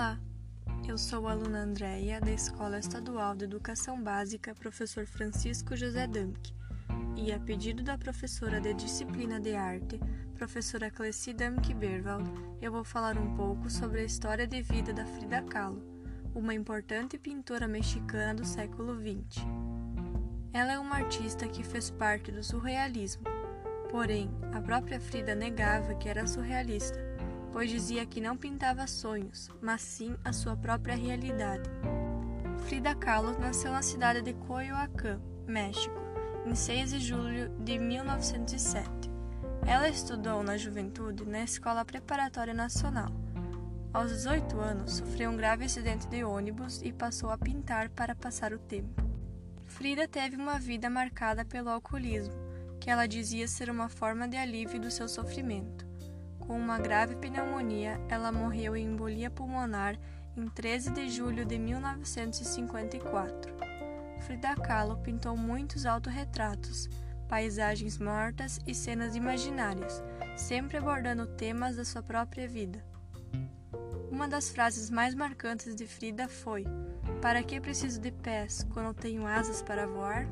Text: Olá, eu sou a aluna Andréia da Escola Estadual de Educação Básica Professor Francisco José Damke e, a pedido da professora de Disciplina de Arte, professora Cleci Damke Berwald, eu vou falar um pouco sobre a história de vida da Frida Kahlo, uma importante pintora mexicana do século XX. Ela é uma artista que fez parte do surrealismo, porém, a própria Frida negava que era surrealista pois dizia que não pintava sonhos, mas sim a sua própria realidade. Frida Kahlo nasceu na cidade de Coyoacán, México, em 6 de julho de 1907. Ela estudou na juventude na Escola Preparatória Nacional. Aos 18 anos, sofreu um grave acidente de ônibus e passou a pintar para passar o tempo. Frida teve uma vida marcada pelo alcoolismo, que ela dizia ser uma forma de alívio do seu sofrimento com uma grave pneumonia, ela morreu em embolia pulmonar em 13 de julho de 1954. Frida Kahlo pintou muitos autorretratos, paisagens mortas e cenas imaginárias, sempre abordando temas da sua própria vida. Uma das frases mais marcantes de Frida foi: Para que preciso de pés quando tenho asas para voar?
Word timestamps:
Olá, 0.00 0.18
eu 0.88 0.96
sou 0.96 1.28
a 1.28 1.32
aluna 1.32 1.58
Andréia 1.58 2.22
da 2.22 2.30
Escola 2.30 2.78
Estadual 2.78 3.36
de 3.36 3.44
Educação 3.44 4.02
Básica 4.02 4.54
Professor 4.54 5.04
Francisco 5.04 5.76
José 5.76 6.06
Damke 6.06 6.54
e, 7.14 7.30
a 7.30 7.38
pedido 7.38 7.82
da 7.82 7.98
professora 7.98 8.62
de 8.62 8.72
Disciplina 8.72 9.38
de 9.38 9.54
Arte, 9.54 10.00
professora 10.34 10.90
Cleci 10.90 11.34
Damke 11.34 11.74
Berwald, 11.74 12.30
eu 12.62 12.72
vou 12.72 12.82
falar 12.82 13.18
um 13.18 13.36
pouco 13.36 13.68
sobre 13.68 14.00
a 14.00 14.04
história 14.04 14.46
de 14.46 14.62
vida 14.62 14.90
da 14.94 15.04
Frida 15.04 15.42
Kahlo, 15.42 15.84
uma 16.34 16.54
importante 16.54 17.18
pintora 17.18 17.68
mexicana 17.68 18.34
do 18.34 18.46
século 18.46 18.94
XX. 18.94 19.44
Ela 20.54 20.72
é 20.72 20.78
uma 20.78 20.96
artista 20.96 21.46
que 21.46 21.62
fez 21.62 21.90
parte 21.90 22.32
do 22.32 22.42
surrealismo, 22.42 23.24
porém, 23.90 24.30
a 24.54 24.62
própria 24.62 24.98
Frida 24.98 25.34
negava 25.34 25.94
que 25.94 26.08
era 26.08 26.26
surrealista 26.26 27.10
pois 27.52 27.70
dizia 27.70 28.06
que 28.06 28.20
não 28.20 28.36
pintava 28.36 28.86
sonhos, 28.86 29.50
mas 29.60 29.80
sim 29.80 30.16
a 30.24 30.32
sua 30.32 30.56
própria 30.56 30.94
realidade. 30.94 31.68
Frida 32.66 32.94
Kahlo 32.94 33.38
nasceu 33.38 33.72
na 33.72 33.82
cidade 33.82 34.22
de 34.22 34.32
Coyoacán, 34.34 35.20
México, 35.46 35.94
em 36.46 36.54
6 36.54 36.90
de 36.90 37.00
julho 37.00 37.48
de 37.58 37.78
1907. 37.78 38.88
Ela 39.66 39.88
estudou 39.88 40.42
na 40.42 40.56
juventude 40.56 41.26
na 41.26 41.42
Escola 41.42 41.84
Preparatória 41.84 42.54
Nacional. 42.54 43.12
Aos 43.92 44.10
18 44.10 44.58
anos, 44.60 44.92
sofreu 44.94 45.30
um 45.30 45.36
grave 45.36 45.64
acidente 45.64 46.06
de 46.06 46.22
ônibus 46.22 46.80
e 46.82 46.92
passou 46.92 47.30
a 47.30 47.38
pintar 47.38 47.88
para 47.90 48.14
passar 48.14 48.52
o 48.52 48.58
tempo. 48.58 49.02
Frida 49.66 50.06
teve 50.06 50.36
uma 50.36 50.58
vida 50.58 50.88
marcada 50.88 51.44
pelo 51.44 51.68
alcoolismo, 51.68 52.34
que 52.78 52.90
ela 52.90 53.06
dizia 53.06 53.48
ser 53.48 53.68
uma 53.68 53.88
forma 53.88 54.28
de 54.28 54.36
alívio 54.36 54.80
do 54.80 54.90
seu 54.90 55.08
sofrimento 55.08 55.89
com 56.50 56.58
uma 56.58 56.80
grave 56.80 57.14
pneumonia, 57.14 58.00
ela 58.08 58.32
morreu 58.32 58.76
em 58.76 58.84
embolia 58.84 59.30
pulmonar 59.30 59.96
em 60.36 60.48
13 60.48 60.90
de 60.90 61.08
julho 61.08 61.44
de 61.44 61.56
1954. 61.56 63.54
Frida 64.18 64.56
Kahlo 64.56 64.96
pintou 64.96 65.36
muitos 65.36 65.86
autorretratos, 65.86 66.88
paisagens 67.28 67.98
mortas 67.98 68.58
e 68.66 68.74
cenas 68.74 69.14
imaginárias, 69.14 70.02
sempre 70.36 70.76
abordando 70.76 71.24
temas 71.24 71.76
da 71.76 71.84
sua 71.84 72.02
própria 72.02 72.48
vida. 72.48 72.84
Uma 74.10 74.26
das 74.26 74.50
frases 74.50 74.90
mais 74.90 75.14
marcantes 75.14 75.72
de 75.72 75.86
Frida 75.86 76.26
foi: 76.26 76.64
Para 77.22 77.44
que 77.44 77.60
preciso 77.60 78.00
de 78.00 78.10
pés 78.10 78.66
quando 78.74 78.92
tenho 78.92 79.24
asas 79.24 79.62
para 79.62 79.86
voar? 79.86 80.26